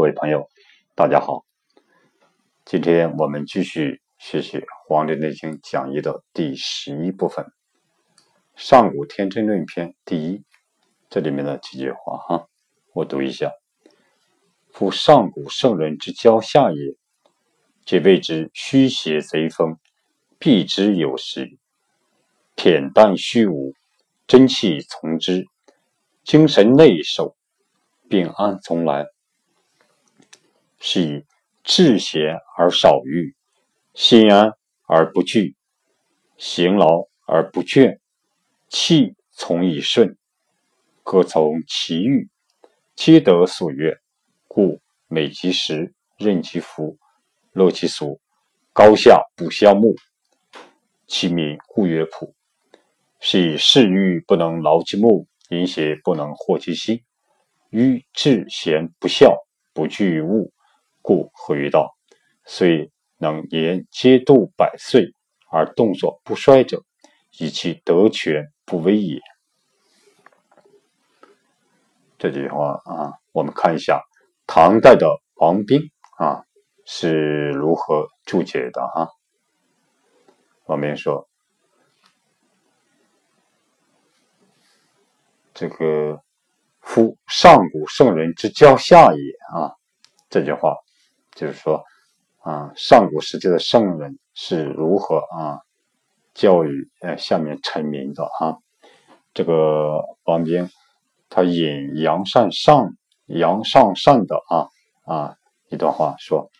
[0.00, 0.48] 各位朋友，
[0.94, 1.44] 大家好。
[2.64, 4.56] 今天我们继续学习
[4.88, 7.44] 《黄帝内经讲义》的第十一部分
[8.56, 10.42] 《上古天真论篇》第一，
[11.10, 12.48] 这里面的几句话哈，
[12.94, 13.52] 我读一下
[14.72, 16.78] ：“夫上古圣人之交下也，
[17.84, 19.76] 皆谓之虚邪贼风，
[20.38, 21.58] 避之有时。
[22.56, 23.74] 恬淡虚无，
[24.26, 25.44] 真气从之，
[26.24, 27.36] 精神内守，
[28.08, 29.04] 病安从来。”
[30.80, 31.26] 是以
[31.62, 33.36] 志闲而少欲，
[33.94, 34.54] 心安
[34.86, 35.54] 而不惧，
[36.38, 37.98] 行劳而不倦，
[38.68, 40.16] 气从以顺，
[41.04, 42.28] 各从其欲，
[42.96, 44.00] 皆得所愿。
[44.48, 46.98] 故美其食，任其服，
[47.52, 48.20] 乐其俗，
[48.72, 49.94] 高下不相慕。
[51.06, 52.34] 其名故曰朴。
[53.20, 57.04] 是以嗜欲不能劳其目，淫邪不能惑其心。
[57.68, 59.36] 欲志贤不孝，
[59.74, 60.52] 不惧物。
[61.10, 61.96] 故合于道，
[62.44, 65.12] 虽能言皆度百岁
[65.50, 66.84] 而动作不衰者，
[67.36, 69.20] 以其德全不威也。
[72.16, 74.00] 这句话啊，我们看一下
[74.46, 75.80] 唐代的王冰
[76.16, 76.44] 啊
[76.86, 79.08] 是如何注解的啊。
[80.66, 81.28] 王冰说
[85.52, 86.22] ：“这个
[86.78, 89.20] 夫上古圣人之教下也
[89.52, 89.74] 啊。”
[90.30, 90.76] 这句话。
[91.40, 91.82] 就是说，
[92.40, 95.60] 啊，上古时期的圣人是如何啊
[96.34, 98.58] 教育呃下面臣民的啊？
[99.32, 100.68] 这个王兵
[101.30, 104.68] 他引杨善上杨上善的啊
[105.06, 105.36] 啊
[105.70, 106.50] 一段话说，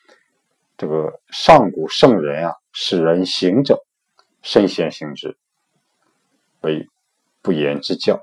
[0.79, 3.85] 这个上古圣人啊，使人行者，
[4.41, 5.37] 身先行之，
[6.63, 6.87] 为
[7.43, 8.19] 不言之教，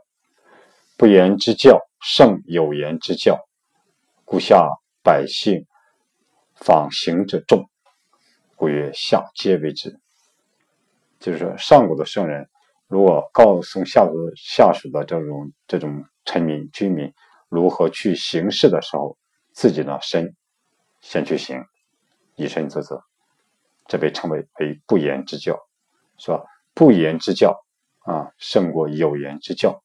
[0.97, 3.45] 不言之教胜有言之教，
[4.25, 4.67] 故下
[5.03, 5.67] 百姓。
[6.59, 7.69] 仿行者众，
[8.55, 9.99] 故曰下皆为之。
[11.19, 12.49] 就是说，上古的圣人，
[12.87, 17.13] 如果告诉下属下属的这种这种臣民居民
[17.47, 19.17] 如何去行事的时候，
[19.51, 20.35] 自己呢身
[21.01, 21.63] 先去行，
[22.35, 23.03] 以身作则，
[23.87, 25.67] 这被称为为不言之教，
[26.17, 26.43] 是吧？
[26.73, 27.63] 不言之教
[28.01, 29.81] 啊，胜过有言之教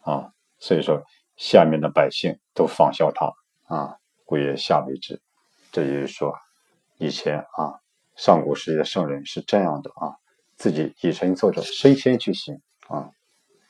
[0.00, 0.32] 啊。
[0.58, 1.02] 所以说，
[1.36, 3.32] 下面的百姓都仿效他
[3.74, 3.98] 啊。
[4.26, 5.22] 故曰下为之，
[5.70, 6.36] 这就是说，
[6.98, 7.78] 以前啊，
[8.16, 10.18] 上古时期的圣人是这样的啊，
[10.56, 13.12] 自己以身作则，身先去行啊，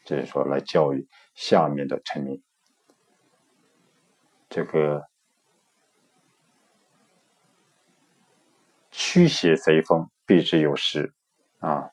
[0.06, 2.42] 就是说来教育下面的臣民。
[4.48, 5.06] 这个
[8.90, 11.12] 虚邪贼风，必之有时
[11.58, 11.90] 啊。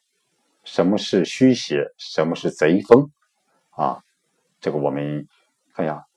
[0.63, 1.91] 什么是虚邪？
[1.97, 3.12] 什么是贼风？
[3.72, 4.01] 啊，
[4.62, 5.28] 这个我们
[5.74, 6.07] 看一下，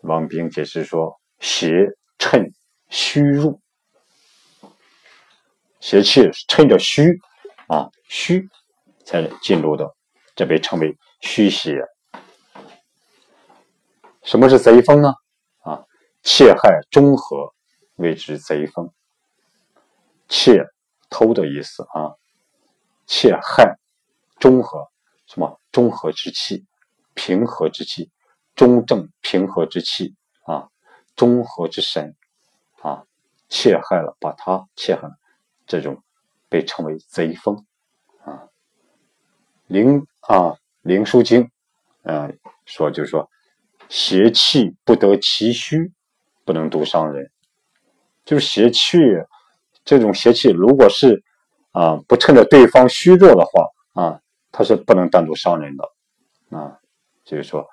[0.00, 1.20] 王冰解释说。
[1.38, 1.70] 邪
[2.18, 2.52] 趁
[2.88, 3.60] 虚入，
[5.80, 7.18] 邪气趁着虚
[7.68, 8.48] 啊虚
[9.04, 9.94] 才进入的，
[10.34, 11.80] 这被称为虚邪。
[14.22, 15.14] 什么是贼风呢？
[15.60, 15.84] 啊，
[16.22, 17.54] 窃害中和
[17.96, 18.92] 谓之贼风。
[20.28, 20.62] 窃
[21.08, 22.12] 偷的意思啊，
[23.06, 23.78] 窃害
[24.38, 24.86] 中和
[25.26, 26.66] 什么中和之气，
[27.14, 28.10] 平和之气，
[28.54, 30.14] 中正平和之气
[31.18, 32.14] 中和之神
[32.80, 33.04] 啊，
[33.48, 35.18] 切害了，把他切害了，
[35.66, 36.00] 这种
[36.48, 37.66] 被称为贼风
[38.24, 38.46] 啊。
[39.66, 41.50] 灵啊，灵枢经
[42.04, 43.28] 嗯说就是说，
[43.88, 45.92] 邪气不得其虚，
[46.44, 47.32] 不能独伤人。
[48.24, 48.98] 就是邪气，
[49.84, 51.24] 这种邪气如果是
[51.72, 53.66] 啊不趁着对方虚弱的话
[54.00, 54.20] 啊，
[54.52, 56.78] 他是不能单独伤人的啊。
[57.24, 57.68] 就是说。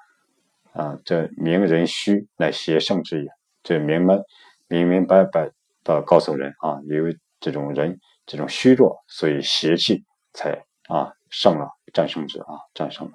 [0.75, 3.29] 啊，这明人虚乃邪圣之也。
[3.63, 4.19] 这明白、
[4.67, 5.49] 明明白白
[5.83, 10.03] 的告诉人啊，因为这种人这种虚弱，所以邪气
[10.33, 13.13] 才啊胜了，战胜之啊，战胜了。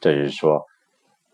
[0.00, 0.64] 这就是说，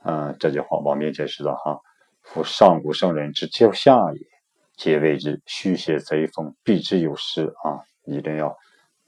[0.03, 1.79] 嗯，这句话王明解释的哈
[2.23, 4.21] ：“夫上古圣人之教下也，
[4.77, 8.49] 皆谓之虚邪贼风，避之有时啊，一定要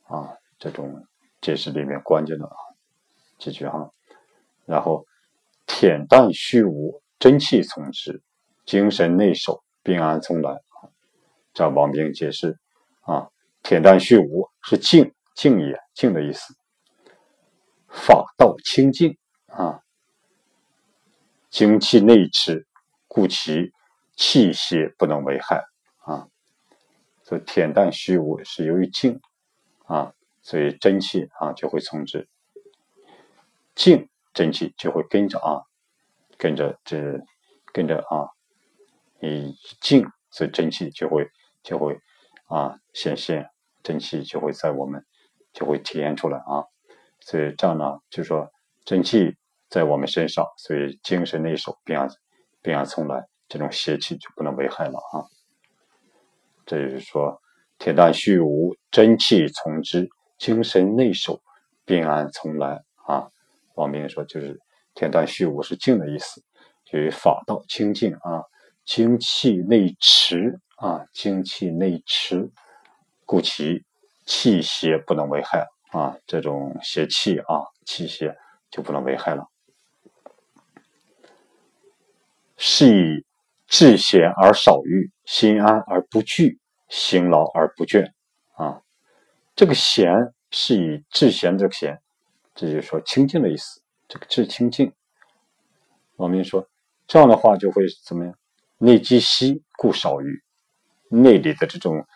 [0.05, 1.07] 啊，这种
[1.41, 2.55] 解释里面关键的啊
[3.39, 3.91] 几句哈。
[4.71, 5.05] 然后，
[5.67, 8.23] 恬淡虚无，真气从之，
[8.65, 10.61] 精神内守，病安从来。
[11.53, 12.57] 这王冰解释
[13.01, 13.29] 啊，
[13.65, 16.55] 恬淡虚无是静，静也，静的意思。
[17.89, 19.81] 法道清净啊，
[21.51, 22.65] 精气内持，
[23.09, 23.73] 故其
[24.15, 25.65] 气血不能为害
[26.05, 26.29] 啊。
[27.25, 29.21] 所以恬淡虚无是由于静
[29.87, 32.29] 啊，所以真气啊就会从之，
[33.75, 34.09] 静。
[34.33, 35.63] 真气就会跟着啊，
[36.39, 37.21] 跟着这
[37.73, 38.29] 跟着啊，
[39.21, 41.29] 一静，所以真气就会
[41.63, 41.99] 就会
[42.47, 43.49] 啊显现，
[43.83, 45.05] 真气就会在我们
[45.53, 46.65] 就会体现出来啊。
[47.21, 48.51] 所以这样呢，就说
[48.85, 49.37] 真气
[49.69, 52.09] 在我们身上，所以精神内守，便
[52.63, 55.27] 便安从来，这种邪气就不能危害了啊。
[56.67, 57.41] 这就是说，
[57.79, 61.43] 铁蛋虚无，真气从之，精神内守，
[61.85, 63.31] 病安从来啊。
[63.75, 64.59] 王明说，就是
[64.95, 66.43] 铁蛋虚无是静的意思，
[66.85, 68.45] 就是法道清净啊，
[68.85, 72.51] 精气内持啊，精气内持，
[73.25, 73.85] 故其
[74.25, 78.37] 气邪不能为害啊，这种邪气啊，气邪
[78.71, 79.47] 就不能为害了。
[82.57, 83.25] 是以
[83.67, 86.59] 志闲而少欲，心安而不惧。
[86.93, 88.11] 辛劳而不倦，
[88.57, 88.83] 啊，
[89.55, 90.13] 这个闲
[90.51, 92.03] 是以至闲这个闲，
[92.55, 93.81] 这就是说清净的意思。
[94.09, 94.93] 这个至清净，
[96.17, 96.67] 王明说
[97.07, 98.35] 这样的话就会怎么样？
[98.79, 100.43] 内积息故少欲，
[101.09, 102.07] 内里的这种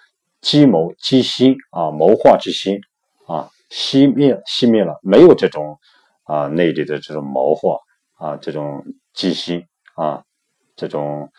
[0.41, 2.81] 积谋积心啊，谋划之心
[3.27, 5.79] 啊，熄灭熄灭了，没有这种
[6.25, 7.79] 啊内里的这种谋划
[8.15, 10.25] 啊，这种积心啊，
[10.75, 11.31] 这种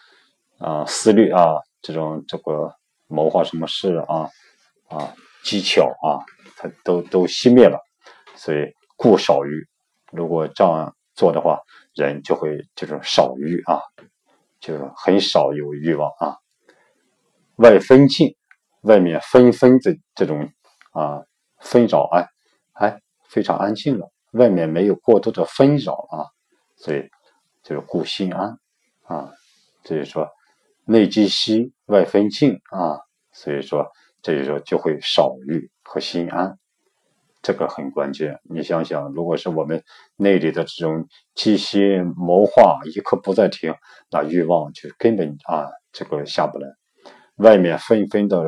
[0.57, 2.75] 啊思虑啊，这种这个。
[3.07, 4.31] 谋划什么事啊
[4.87, 5.13] 啊，
[5.43, 6.25] 技巧啊，
[6.57, 7.79] 它都都熄灭了，
[8.35, 9.67] 所以故少欲。
[10.11, 11.59] 如果这样做的话，
[11.93, 13.79] 人就会这种少欲啊，
[14.59, 16.37] 就是很少有欲望啊。
[17.57, 18.35] 外分静，
[18.81, 20.51] 外面纷纷的这种
[20.91, 21.23] 啊
[21.59, 22.27] 纷扰啊，
[22.73, 24.11] 哎，非常安静了。
[24.31, 26.25] 外面没有过多的纷扰啊，
[26.75, 27.09] 所以
[27.63, 28.57] 就是故心安
[29.03, 29.31] 啊。
[29.83, 30.29] 就是说。
[30.87, 32.99] 内积息，外分静啊，
[33.31, 33.89] 所以说，
[34.21, 36.59] 这就说就会少欲和心安，
[37.45, 38.39] 这个很关键。
[38.49, 39.83] 你想想，如果是我们
[40.15, 43.71] 内里的这种积心谋划一刻不再停，
[44.09, 46.67] 那欲望就根本啊，这个下不来。
[47.35, 48.43] 外面纷纷的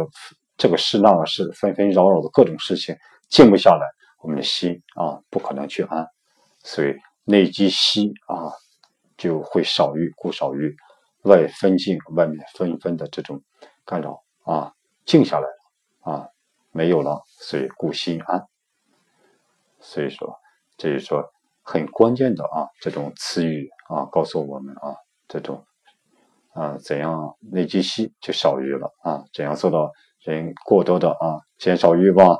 [0.58, 2.96] 这个事那个事，纷纷扰扰的各种事情，
[3.30, 3.86] 静不下来，
[4.24, 6.08] 我们的心啊不可能去安。
[6.64, 8.50] 所以内积息啊，
[9.16, 10.76] 就会少欲，故少欲。
[11.22, 13.44] 外分静，外面纷纷的这种
[13.86, 14.74] 干扰啊，
[15.06, 16.28] 静下来了啊，
[16.72, 18.44] 没有了，所以故心安。
[19.88, 20.38] 所以说，
[20.76, 21.24] 这是说
[21.64, 24.94] 很关键的啊，这种词语啊，告诉我们啊，
[25.30, 25.66] 这种
[26.54, 29.90] 啊，怎样内积息就少欲了啊，怎样做到
[30.20, 32.38] 人过多的啊，减少欲望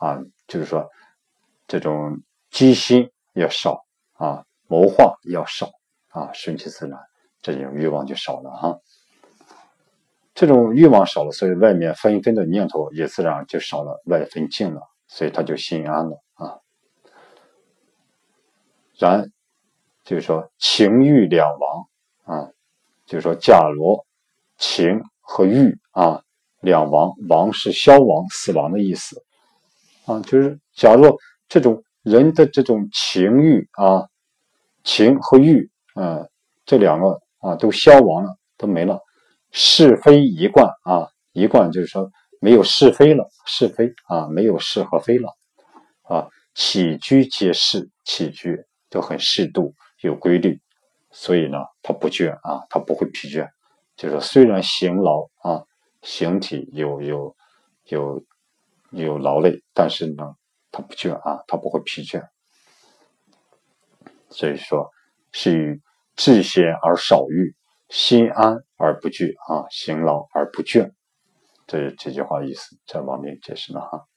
[0.00, 0.18] 啊，
[0.48, 0.90] 就是说
[1.68, 3.84] 这种积心要少
[4.14, 5.70] 啊，谋划要少
[6.08, 6.98] 啊，顺其自然。
[7.40, 8.80] 这种欲望就少了哈，
[10.34, 16.20] 这种欲望少了，所以外面纷纷的念头也自然就少了，外分静了，所以他就心安了。
[18.98, 19.30] 然
[20.04, 21.88] 就是说情欲两亡
[22.24, 22.50] 啊，
[23.06, 24.04] 就是说假如
[24.56, 26.22] 情和欲啊
[26.60, 29.22] 两亡，亡是消亡、死亡的意思
[30.06, 31.18] 啊，就是假如
[31.48, 34.08] 这种人的这种情欲啊，
[34.84, 36.28] 情和欲嗯
[36.66, 37.20] 这两个。
[37.40, 39.00] 啊，都消亡了，都没了，
[39.52, 42.10] 是非一贯啊，一贯就是说
[42.40, 45.36] 没有是非了，是非啊，没有是和非了
[46.02, 50.60] 啊，起居皆是，起居都很适度，有规律，
[51.10, 53.48] 所以呢，他不倦啊，他不会疲倦，
[53.96, 55.64] 就是虽然行劳啊，
[56.02, 57.36] 形体有有
[57.84, 58.24] 有
[58.90, 60.34] 有劳累，但是呢，
[60.70, 62.26] 他不倦啊，他不会疲倦，
[64.30, 64.90] 所以说
[65.32, 65.82] 是与。
[66.20, 67.54] 志闲而少欲，
[67.88, 70.90] 心安而不惧啊，行劳而不倦，
[71.64, 74.08] 这这句话意思，在王明解释了哈。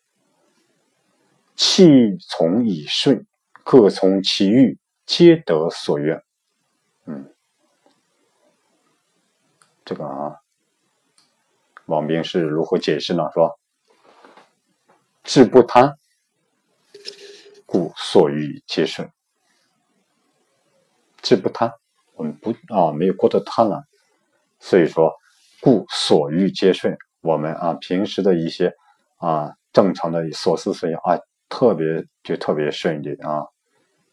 [1.55, 3.27] 气从以顺，
[3.63, 6.23] 各从其欲，皆得所愿。
[7.05, 7.33] 嗯，
[9.85, 10.35] 这个啊，
[11.85, 13.29] 王明是如何解释呢？
[13.33, 13.57] 说？
[15.23, 15.95] 志不贪，
[17.65, 19.09] 故所欲皆顺。
[21.21, 21.71] 志不贪。
[22.13, 23.83] 我们不啊，没有过多贪婪，
[24.59, 25.13] 所以说，
[25.59, 26.97] 故所欲皆顺。
[27.21, 28.73] 我们啊，平时的一些
[29.17, 31.19] 啊，正常的所思所想啊，
[31.51, 31.85] 特别
[32.23, 33.45] 就特别顺利啊。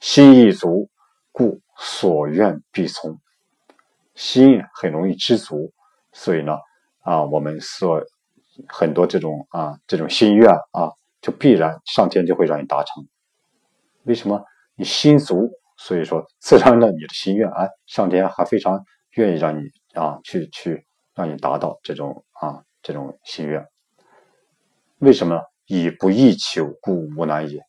[0.01, 0.91] 心意足，
[1.33, 3.19] 故所愿必从。
[4.15, 5.73] 心很容易知足，
[6.13, 6.59] 所以呢，
[7.03, 8.03] 啊，我们所
[8.67, 10.93] 很多这种啊，这种心愿啊，
[11.23, 13.07] 就必然上天就会让你达成。
[14.03, 14.45] 为什么？
[14.75, 15.49] 你心足。
[15.81, 19.63] 所以说，自然的你的心愿，哎，上天还非常愿意让你
[19.95, 23.65] 啊，去去让你达到这种啊这种心愿。
[24.99, 25.41] 为什么？
[25.69, 27.63] 以不易求，故无难也。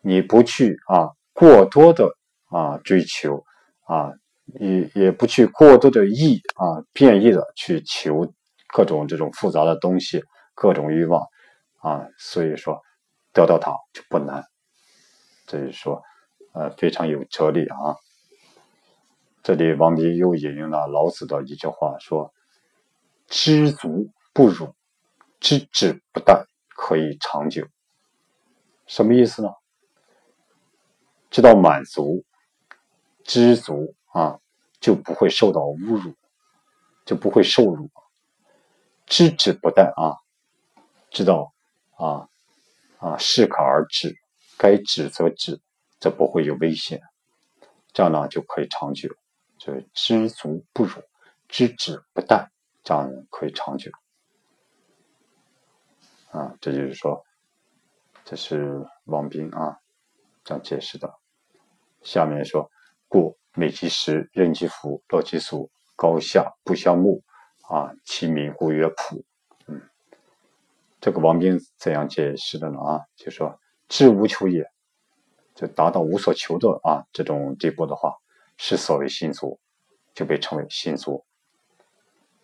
[0.00, 2.10] 你不去啊过多的
[2.50, 3.44] 啊追求
[3.84, 4.12] 啊
[4.58, 8.32] 也也不去过多的易啊，变异的去求
[8.66, 10.24] 各种这种复杂的东西，
[10.54, 11.22] 各种欲望
[11.78, 12.82] 啊，所以说
[13.32, 14.44] 得到它就不难。
[15.46, 16.02] 这是说，
[16.54, 17.96] 呃，非常有哲理啊。
[19.42, 22.32] 这里王弼又引用了老子的一句话，说
[23.28, 24.74] ：“知足不辱，
[25.38, 27.66] 知止不殆，可以长久。”
[28.86, 29.48] 什么意思呢？
[31.30, 32.24] 知道满足，
[33.24, 34.38] 知足啊，
[34.78, 36.14] 就不会受到侮辱，
[37.04, 37.90] 就不会受辱。
[39.06, 40.18] 知止不殆啊，
[41.10, 41.52] 知道
[41.96, 42.28] 啊
[42.98, 44.14] 啊，适可而止，
[44.56, 45.60] 该止则止，
[45.98, 47.00] 这不会有危险，
[47.92, 49.08] 这样呢就可以长久。
[49.58, 51.02] 就知足不辱，
[51.48, 52.48] 知止不殆，
[52.82, 53.90] 这样可以长久。
[56.34, 57.24] 啊，这就是说，
[58.24, 59.78] 这是王斌啊
[60.42, 61.14] 这样解释的。
[62.02, 62.68] 下面说，
[63.06, 67.22] 故美其食，任其服，乐其俗，高下不相慕
[67.70, 69.24] 啊，其名故曰朴。
[69.68, 69.80] 嗯，
[71.00, 72.80] 这个王斌怎样解释的呢？
[72.80, 74.68] 啊，就说知无求也，
[75.54, 78.12] 就达到无所求的啊这种地步的话。
[78.56, 79.58] 是所谓心足，
[80.14, 81.24] 就被称为心足，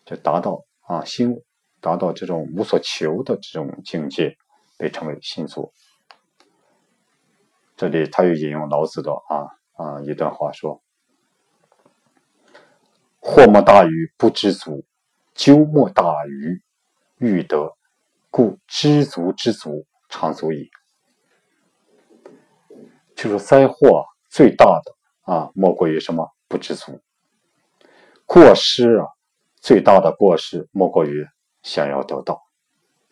[0.03, 1.41] 就达到啊心
[1.81, 4.37] 达到这种无所求的这种境界，
[4.77, 5.73] 被称为心足。
[7.75, 10.81] 这里他又引用老子的啊啊一段话说
[13.19, 14.85] ：“祸莫大于不知足，
[15.33, 16.61] 咎莫大于
[17.17, 17.75] 欲得，
[18.29, 20.69] 故知足之足，常足矣。”
[23.15, 24.95] 就是灾祸最大的。
[25.21, 26.99] 啊，莫过于什么不知足？
[28.25, 29.05] 过失啊，
[29.57, 31.25] 最大的过失莫过于
[31.63, 32.41] 想要得到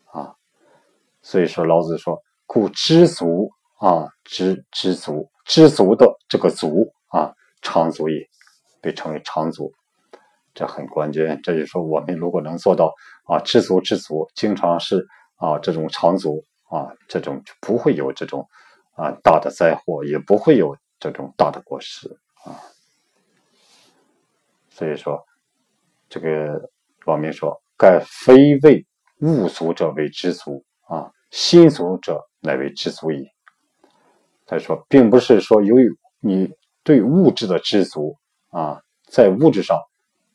[0.06, 0.36] 啊。
[1.22, 8.28] 所以说，老子说：“故知足啊，知知足，知足的这个足啊，长足也，
[8.82, 9.74] 被称为长足。
[10.54, 11.40] 这很关键。
[11.42, 12.94] 这就说，我们如果能做到
[13.26, 18.48] 啊，知足知足，经常是啊这种长足啊，这种就不会有这种
[18.94, 20.78] 啊大的灾祸，也不会有。
[21.02, 22.10] 这种大的过失
[22.44, 22.60] 啊，
[24.70, 25.26] 所以说，
[26.10, 26.70] 这个
[27.06, 28.86] 王明说：“盖非为
[29.22, 33.26] 物足者为知足啊，心足者乃为知足矣。”
[34.46, 36.52] 他说，并不是说由于你
[36.84, 38.18] 对物质的知足
[38.50, 39.80] 啊，在物质上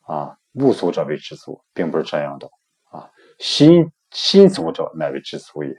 [0.03, 2.49] 啊，物足者为知足，并不是这样的
[2.91, 3.11] 啊。
[3.39, 5.75] 心心足者乃为知足也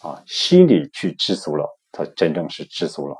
[0.00, 3.16] 啊，心里去知足了，他真正是知足了。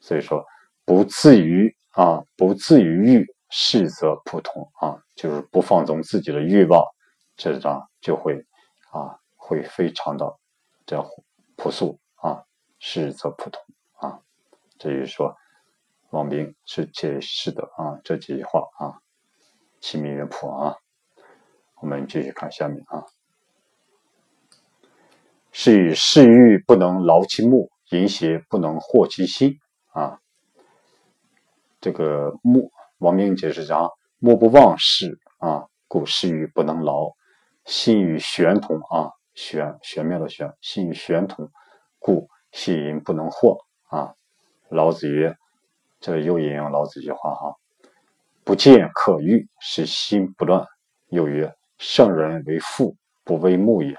[0.00, 0.44] 所以说，
[0.84, 6.80] 不自于啊，不自于欲，是则普通啊，就是不放纵自己的欲望，
[7.36, 8.46] 这张就会
[8.92, 10.38] 啊，会非常的
[10.86, 11.04] 这
[11.56, 12.44] 朴素啊，
[12.78, 13.60] 是则普通
[13.94, 14.22] 啊。
[14.78, 15.36] 这就是说，
[16.10, 19.02] 王冰是解释的啊，这几句话啊，
[19.80, 20.76] 其名曰朴啊。
[21.80, 23.04] 我们继续看下面啊，
[25.50, 29.58] 是以嗜欲不能劳其目，淫邪不能惑其心。
[29.88, 30.20] 啊，
[31.80, 37.14] 这个目王明解释讲，莫不忘事啊，故事欲不能劳；
[37.64, 41.48] 心与玄同啊，玄玄妙的玄，心与玄同，
[41.98, 43.58] 故心淫不能惑
[43.88, 44.14] 啊。
[44.68, 45.36] 老子曰
[46.00, 47.54] ：“这又引用老子一句话哈，
[48.44, 50.66] 不见可欲，使心不乱。”
[51.10, 53.96] 又曰：“圣人为父，不为目也。”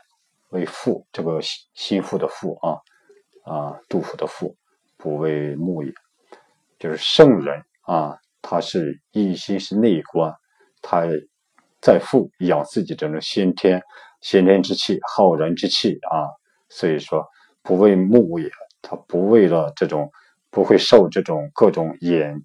[0.49, 1.39] 为父，这个
[1.73, 2.77] 心腹的腹啊
[3.45, 4.55] 啊，杜甫的腹。
[4.97, 5.93] 不为目也，
[6.77, 10.33] 就是圣人啊，他是一心是内观，
[10.81, 11.03] 他
[11.81, 13.81] 在富养自己这种先天
[14.21, 16.27] 先天之气、浩然之气啊，
[16.69, 17.25] 所以说
[17.61, 18.49] 不为目也，
[18.81, 20.11] 他不为了这种，
[20.49, 22.41] 不会受这种各种眼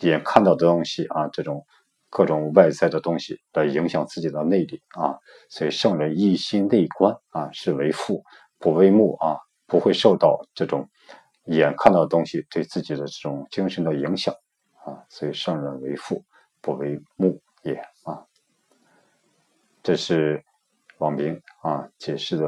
[0.00, 1.64] 眼看到的东西啊，这种
[2.10, 5.16] 各种外在的东西来影响自己的内力啊，
[5.48, 8.22] 所以圣人一心内观啊，是为富，
[8.58, 9.36] 不为目啊，
[9.66, 10.88] 不会受到这种。
[11.50, 14.34] 眼看到的东西对自己的这种精神的影响
[14.88, 16.24] 啊，所以圣人为父，
[16.62, 18.26] 不为目也啊。
[19.82, 20.42] 这是
[20.96, 22.46] 王明啊解释的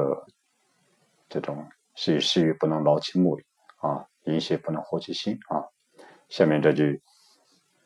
[1.29, 3.39] 这种是以事欲不能劳其目
[3.77, 5.63] 啊，淫邪不能惑其心啊。
[6.29, 7.03] 下面这句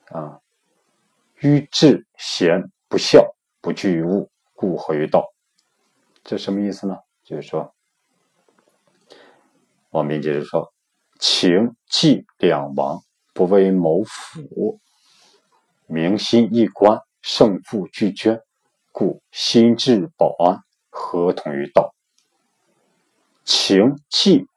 [0.05, 0.39] 啊，
[1.41, 5.33] 愚智贤不孝，不惧于物，故合于道。
[6.23, 6.97] 这什么意思呢？
[7.23, 7.75] 就是说，
[9.89, 10.71] 王明解释说。
[11.17, 13.01] 情计两亡，
[13.35, 14.79] 不为谋福；
[15.87, 18.41] 明心一观，胜负俱捐，
[18.93, 21.93] 故心智保安，合同于道。
[23.43, 24.47] 情计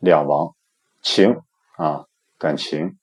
[0.00, 0.52] 两亡，
[1.00, 1.40] 情
[1.76, 2.98] 啊，感情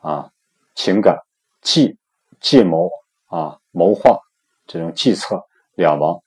[0.00, 0.30] 啊，
[0.76, 1.18] 情感、
[1.60, 1.98] 计
[2.40, 2.88] 计谋
[3.26, 4.20] 啊、谋划
[4.68, 6.22] 这种计策两亡，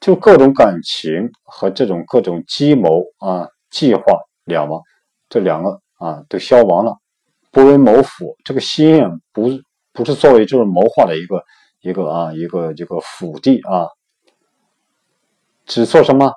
[0.00, 4.02] 就各种感情和这种各种计谋啊、计划
[4.44, 4.80] 两亡，
[5.28, 7.00] 这两个啊都消亡了。
[7.54, 9.00] 不为谋府，这个心
[9.32, 9.48] 不
[9.92, 11.44] 不是作为就是谋划的一个
[11.82, 13.86] 一个啊一个这个府地啊，
[15.64, 16.32] 只做什么？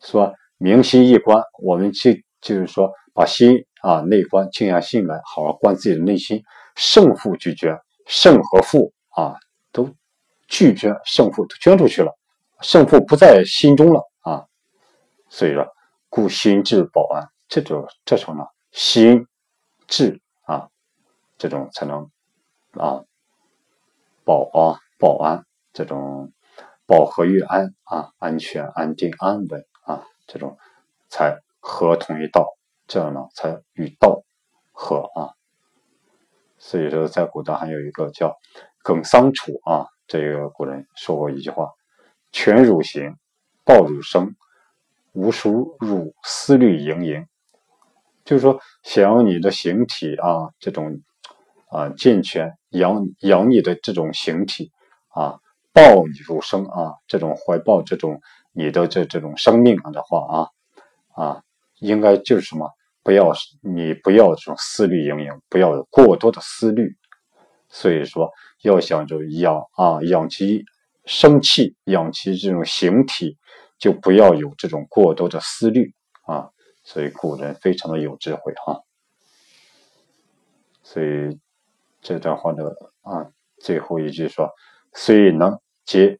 [0.00, 6.42] 说明心一观，我们去就是说把心啊内观，静下心来，好好观自己的内心，
[6.74, 9.36] 胜负拒绝，胜和负啊
[9.72, 9.94] 都
[10.48, 12.10] 拒绝，胜负都捐出去了，
[12.62, 14.46] 胜负不在心中了啊，
[15.28, 15.66] 所以说
[16.08, 19.26] 故心智保安，这就这时候呢心
[19.86, 20.21] 智。
[21.42, 22.08] 这种才能
[22.74, 23.02] 啊
[24.22, 26.32] 保啊保安，这种
[26.86, 30.56] 保和于安啊安全安定安稳啊这种
[31.08, 32.46] 才和同一道，
[32.86, 34.22] 这样呢才与道
[34.70, 35.34] 和啊。
[36.58, 38.36] 所以说，在古代还有一个叫
[38.84, 41.72] 耿桑楚啊，这个古人说过一句话
[42.30, 43.16] ：“全汝行，
[43.64, 44.36] 道汝生，
[45.10, 47.26] 无属汝思虑盈盈。”
[48.24, 51.02] 就是说，想要你的形体啊这种。
[51.72, 54.70] 啊，健全养养你的这种形体
[55.08, 55.38] 啊，
[55.72, 58.20] 抱你入生啊，这种怀抱这种
[58.52, 60.50] 你的这这种生命的话
[61.16, 61.42] 啊啊，
[61.80, 62.68] 应该就是什么？
[63.02, 66.94] 不要你不要这种思虑盈盈，不要有过多的思虑。
[67.70, 68.30] 所以说，
[68.62, 70.64] 要想着养啊养其
[71.06, 73.38] 生气，养其这种形体，
[73.78, 75.94] 就不要有这种过多的思虑
[76.26, 76.50] 啊。
[76.84, 78.82] 所以古人非常的有智慧哈。
[80.82, 81.40] 所以。
[82.02, 83.30] 这段话的啊
[83.60, 84.50] 最后一句说
[84.92, 86.18] ：“虽能节，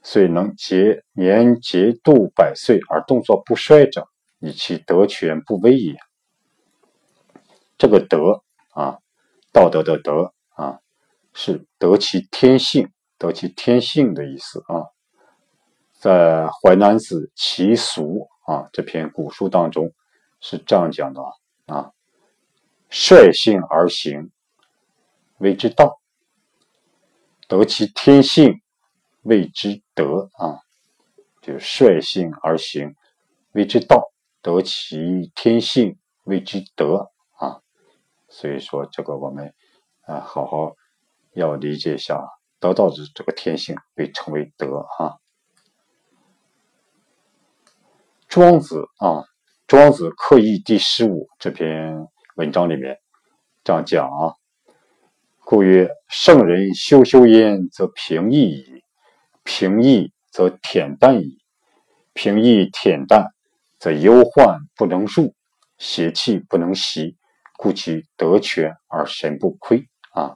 [0.00, 4.06] 虽能节年节度百岁而动作不衰者，
[4.38, 5.96] 以其德全不危也。”
[7.76, 8.98] 这个德啊，
[9.52, 10.78] 道德的德啊，
[11.34, 14.86] 是得其天性，得其天性的意思啊。
[15.98, 19.92] 在《淮南子·其俗》啊这篇古书当中
[20.40, 21.20] 是这样讲的
[21.66, 21.90] 啊
[22.88, 24.30] ：“率性而行。”
[25.38, 26.00] 谓之道，
[27.46, 28.62] 得其天性，
[29.22, 30.60] 谓之德啊，
[31.42, 32.94] 就率性而行，
[33.52, 37.60] 谓之道；得其天性，谓之德啊。
[38.28, 39.54] 所以说，这个我们
[40.06, 40.74] 啊，好好
[41.32, 42.26] 要理解一下，
[42.58, 45.16] 得到的这个天性被称为德啊。
[48.26, 49.24] 庄子啊，
[49.66, 52.98] 庄子刻意第十五这篇文章里面
[53.62, 54.34] 这样讲啊。
[55.48, 58.82] 故曰：圣人修修焉，则平易矣；
[59.44, 61.38] 平易则恬淡矣；
[62.14, 63.28] 平易恬淡，
[63.78, 65.32] 则忧患不能入，
[65.78, 67.16] 邪气不能袭，
[67.56, 69.86] 故其德全而神不亏。
[70.10, 70.34] 啊，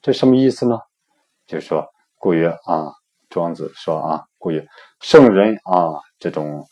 [0.00, 0.78] 这什么意思呢？
[1.48, 2.92] 就是说，故曰啊，
[3.28, 4.64] 庄子说啊，故曰
[5.00, 6.64] 圣人啊，这种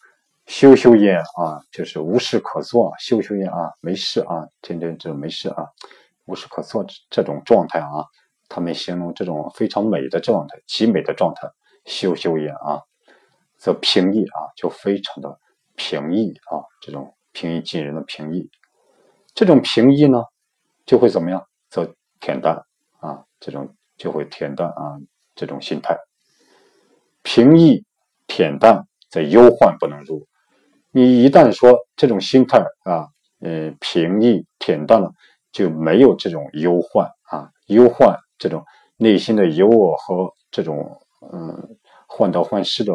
[0.47, 5.67] 修修焉啊，就是无事可做，修修焉啊，没事啊，天天就没事啊。
[6.27, 8.05] 无事可做这种状态啊，
[8.49, 11.49] 他们形容这种非常美的状态，极美的状态，
[11.85, 12.83] 修修也啊，
[13.57, 15.39] 则平易啊，就非常的
[15.77, 18.51] 平易啊，这种平易近人的平易，
[19.35, 20.25] 这种平易呢，
[20.85, 21.47] 就会怎么样？
[21.69, 22.65] 则恬淡
[23.01, 24.99] 啊，这种就会恬淡啊，
[25.35, 25.97] 这种心态，
[27.23, 27.85] 平易
[28.27, 30.27] 恬淡，则忧患不能入。
[30.91, 33.09] 你一旦说这种心态啊，
[33.41, 35.13] 呃，平易恬淡了。
[35.57, 38.63] 就没有这种忧患啊，忧患这种
[38.99, 41.01] 内心的忧恶和这种
[41.33, 42.93] 嗯患得患失的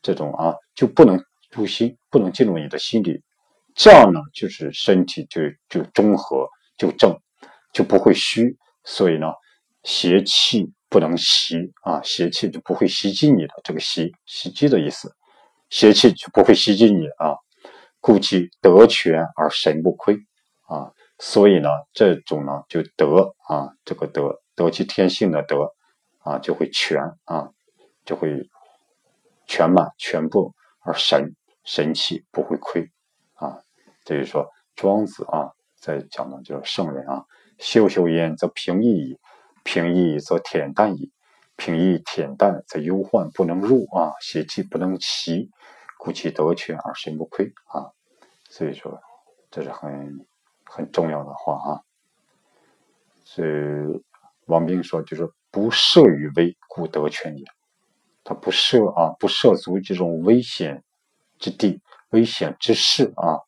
[0.00, 3.22] 这种啊，就不能入心，不能进入你的心里。
[3.74, 7.14] 这样呢，就是身体就就中和，就正，
[7.74, 8.56] 就不会虚。
[8.84, 9.26] 所以呢，
[9.82, 13.52] 邪气不能袭啊，邪气就不会袭击你的。
[13.62, 15.14] 这个袭袭击的意思，
[15.68, 17.36] 邪气就不会袭击你啊。
[18.00, 20.16] 故其得全而神不亏。
[21.20, 25.74] 所以呢，这种呢就得啊，这个得得其天性的得
[26.20, 27.50] 啊，就会全啊，
[28.04, 28.48] 就会
[29.46, 32.88] 全满全部而神神气不会亏
[33.34, 33.60] 啊。
[34.04, 35.50] 这就是说，庄子啊
[35.80, 37.24] 在讲的就是圣人啊，
[37.58, 39.18] 修修焉则平易矣，
[39.64, 41.10] 平易则恬淡矣，
[41.56, 45.50] 平易恬淡则忧患不能入啊，邪气不能袭，
[45.98, 47.90] 故其得全而神不亏啊。
[48.48, 49.00] 所以说，
[49.50, 50.24] 这是很。
[50.70, 51.80] 很重要的话啊，
[53.24, 54.02] 是
[54.46, 57.44] 王冰说，就是不涉于危，故得全也。
[58.24, 60.84] 他不涉啊，不涉足这种危险
[61.38, 63.40] 之地、危险之事啊，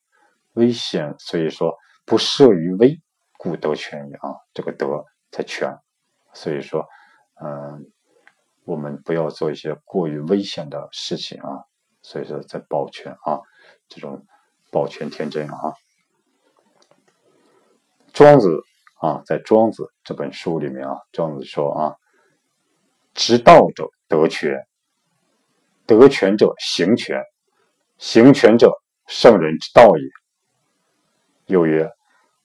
[0.53, 2.99] 危险，所以说不涉于危，
[3.37, 4.35] 故得全也啊。
[4.53, 5.77] 这个得才全。
[6.33, 6.87] 所以说，
[7.43, 7.91] 嗯，
[8.63, 11.65] 我们不要做一些过于危险的事情啊。
[12.01, 13.39] 所以说，在保全啊，
[13.87, 14.25] 这种
[14.71, 15.73] 保全天真啊。
[18.13, 18.61] 庄子
[18.99, 21.95] 啊，在《庄子》这本书里面啊，庄子说啊
[23.15, 24.53] ：“执道者得权，
[25.85, 27.23] 得权者行权，
[27.97, 28.73] 行权者
[29.07, 30.03] 圣人之道也。”
[31.47, 31.89] 又曰：“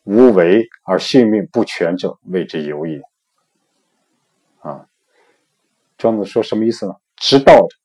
[0.05, 3.02] 无为而性命不全者，谓之有也。”
[4.62, 4.87] 啊，
[5.98, 6.94] 庄子说什么意思呢？
[7.16, 7.76] 执道者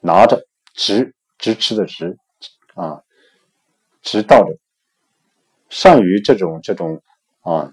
[0.00, 2.18] 拿着执执持的执
[2.74, 3.02] 啊，
[4.02, 4.58] 执道者
[5.68, 7.00] 善于这种这种。
[7.40, 7.72] 啊，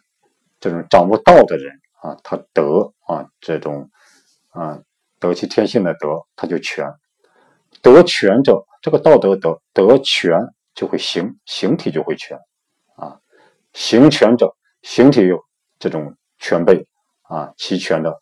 [0.60, 3.90] 这种掌握道的人啊，他德啊，这种
[4.50, 4.82] 啊，
[5.20, 6.86] 得其天性的德，他就全。
[7.82, 10.32] 得全者，这个道德得得全
[10.74, 12.40] 就会形，形体就会全
[12.96, 13.20] 啊。
[13.74, 15.44] 形全者，形体有
[15.80, 16.88] 这种全备
[17.24, 18.18] 啊，齐全的，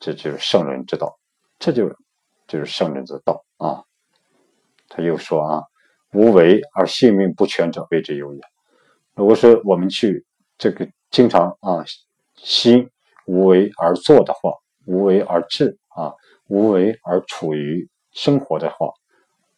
[0.00, 1.18] 这就是圣人之道，
[1.58, 1.88] 这就
[2.46, 3.84] 就是圣人之道啊。
[4.88, 5.62] 他又说啊，
[6.12, 8.40] 无为而性命不全者，谓之有也。
[9.14, 10.26] 如果说我们去。
[10.58, 11.84] 这个经常啊，
[12.34, 12.90] 心
[13.26, 14.52] 无为而作的话，
[14.86, 16.12] 无为而治啊，
[16.48, 18.92] 无为而处于生活的话，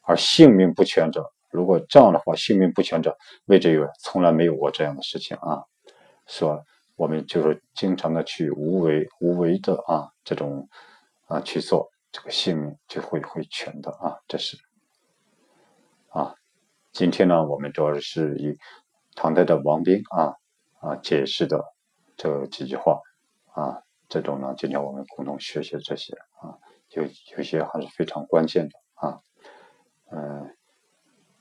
[0.03, 5.65] 而性命不全者，如果这样的话，性命不全者，谓之有从来没有过这样的事情啊。
[6.27, 6.63] 说
[6.97, 10.69] 我们就是经常的去无为无为的啊，这种
[11.29, 14.19] 啊去做，这个性命就会会全的啊。
[14.29, 14.59] 这是
[16.11, 16.35] 啊，
[16.93, 18.59] 今天呢，我们主要是以
[19.15, 20.35] 唐代的王冰啊。
[20.81, 21.62] 啊，解释的
[22.16, 23.01] 这几句话
[23.53, 26.57] 啊，这种呢，今天我们共同学习这些啊，
[26.90, 27.05] 有
[27.37, 29.21] 有些还是非常关键的啊。
[30.11, 30.57] 嗯，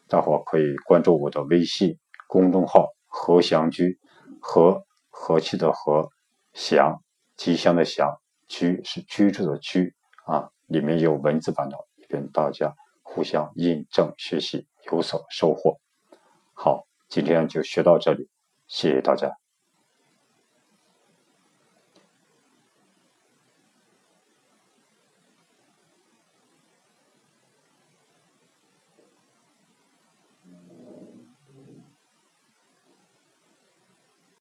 [0.08, 1.98] 大伙可以关注我的微信
[2.28, 3.98] 公众号“和祥居”，
[4.42, 6.10] 和和气的和，
[6.54, 7.02] 祥
[7.36, 15.80] 吉祥的祥，居是居住的居啊，里面有文字版的，跟大家互相印证学习，有所收获。
[16.54, 18.30] 好，今天就学到这里。
[18.70, 19.49] 谢谢大家。